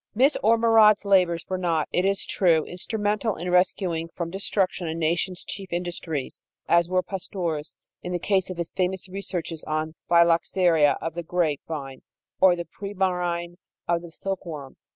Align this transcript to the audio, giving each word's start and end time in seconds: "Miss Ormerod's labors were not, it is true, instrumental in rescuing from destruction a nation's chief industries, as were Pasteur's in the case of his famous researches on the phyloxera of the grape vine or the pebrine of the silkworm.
"Miss 0.15 0.35
Ormerod's 0.43 1.05
labors 1.05 1.45
were 1.47 1.59
not, 1.59 1.87
it 1.93 2.05
is 2.05 2.25
true, 2.25 2.65
instrumental 2.65 3.35
in 3.35 3.51
rescuing 3.51 4.07
from 4.07 4.31
destruction 4.31 4.87
a 4.87 4.95
nation's 4.95 5.43
chief 5.43 5.71
industries, 5.71 6.41
as 6.67 6.89
were 6.89 7.03
Pasteur's 7.03 7.75
in 8.01 8.11
the 8.11 8.17
case 8.17 8.49
of 8.49 8.57
his 8.57 8.73
famous 8.73 9.07
researches 9.07 9.63
on 9.65 9.89
the 9.89 9.93
phyloxera 10.09 10.97
of 11.01 11.13
the 11.13 11.21
grape 11.21 11.61
vine 11.67 12.01
or 12.39 12.55
the 12.55 12.65
pebrine 12.65 13.57
of 13.87 14.01
the 14.01 14.11
silkworm. 14.11 14.75